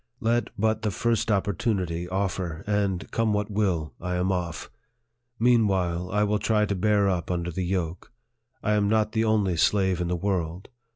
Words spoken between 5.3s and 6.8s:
Mean while, I will try to